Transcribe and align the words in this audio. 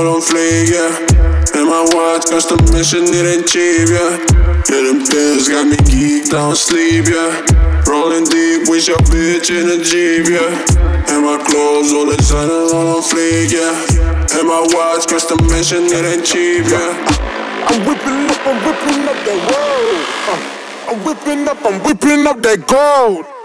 mission, 0.00 0.24
ain't 0.24 0.24
cheap, 0.26 0.70
yeah. 0.72 1.54
And 1.54 1.68
my 1.68 1.82
watch 1.92 2.30
custom 2.30 2.58
mission 2.72 3.04
reach 3.04 3.54
you 3.54 3.86
yeah, 3.92 4.16
them 4.68 5.06
pills 5.06 5.48
got 5.48 5.66
me 5.66 5.76
geeked, 5.76 6.32
I 6.32 6.48
don't 6.48 6.56
sleep, 6.56 7.06
yeah. 7.06 7.44
Rolling 7.86 8.24
deep 8.24 8.68
with 8.68 8.88
your 8.88 8.98
bitch 9.10 9.50
in 9.50 9.68
a 9.68 9.84
Jeep, 9.84 10.30
yeah. 10.30 11.12
And 11.12 11.24
my 11.24 11.42
clothes 11.44 11.69
the 12.16 12.70
on 12.74 13.02
fleek, 13.02 13.52
yeah. 13.52 14.38
And 14.38 14.48
my 14.48 14.60
watch 14.74 15.06
custom 15.06 15.38
mission, 15.48 15.84
it 15.84 16.04
ain't 16.04 16.26
cheap, 16.26 16.64
yeah. 16.66 16.94
I'm 17.68 17.86
whipping 17.86 18.26
up, 18.30 18.40
I'm 18.46 18.58
whipping 18.66 19.08
up 19.08 19.18
that 19.26 19.40
road. 19.50 20.04
Uh, 20.26 20.92
I'm 20.92 21.04
whipping 21.04 21.48
up, 21.48 21.58
I'm 21.64 21.80
whipping 21.82 22.26
up 22.26 22.42
that 22.42 22.66
gold. 22.66 23.39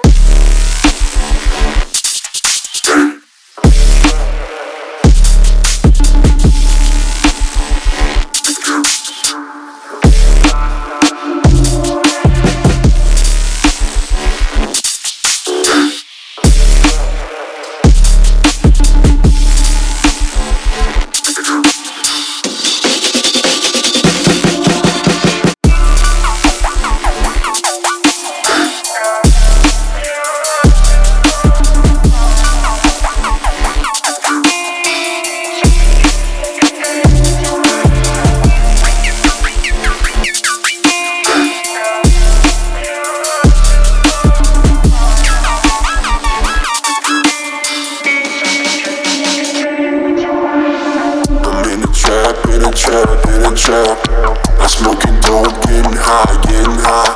Trap, 53.55 53.97
the. 54.07 54.35
I'm 54.59 54.69
smoking 54.69 55.15
dope, 55.21 55.47
getting 55.63 55.95
high, 55.95 56.35
getting 56.43 56.75
high. 56.83 57.15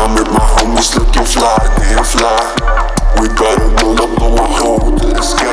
I'm 0.00 0.14
with 0.14 0.28
my 0.32 0.40
homies 0.56 0.96
looking 0.96 1.24
fly, 1.24 1.58
damn 1.76 2.04
fly. 2.04 2.40
We 3.20 3.28
better 3.36 3.68
roll 3.84 4.00
up, 4.00 4.10
blow 4.16 4.34
a 4.34 4.46
hole 4.48 4.96
to 4.96 5.06
the 5.06 5.22
sky. 5.22 5.44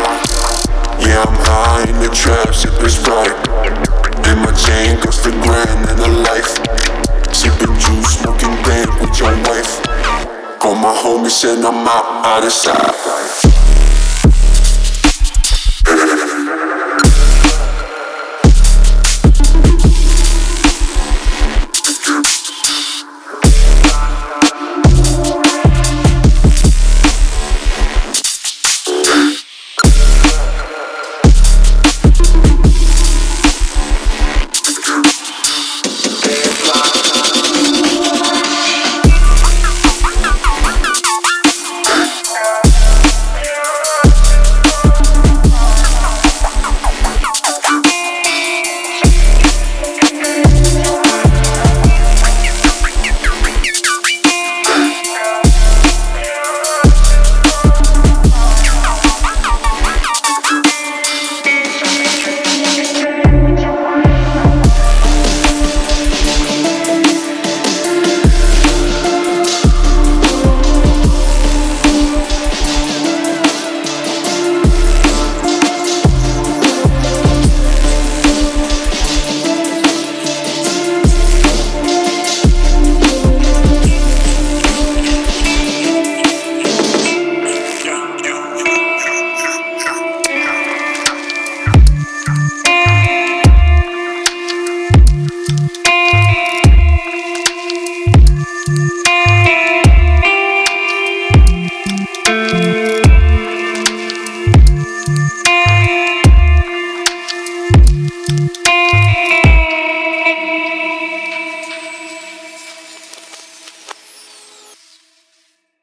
Yeah, 1.04 1.24
I'm 1.28 1.36
high 1.44 1.90
in 1.90 2.00
the 2.00 2.10
trap, 2.16 2.56
sipping 2.56 2.90
Sprite. 2.90 3.36
In 4.32 4.40
my 4.40 4.52
chain, 4.56 5.00
cost 5.02 5.26
a 5.28 5.32
grand 5.32 5.90
and 5.90 6.00
a 6.00 6.12
life. 6.24 6.56
Sipping 7.34 7.76
juice, 7.76 8.20
smoking 8.20 8.56
band 8.64 8.90
with 9.02 9.20
your 9.20 9.36
wife. 9.44 9.84
Call 10.60 10.76
my 10.76 10.96
homies 10.96 11.44
and 11.44 11.66
I'm 11.66 11.88
out, 11.88 12.26
out 12.26 12.44
of 12.46 12.52
sight. 12.52 13.55